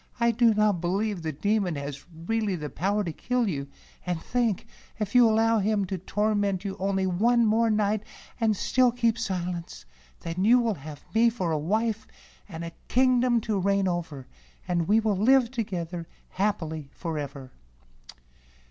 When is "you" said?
3.47-3.67, 5.13-5.29, 6.65-6.75, 10.43-10.57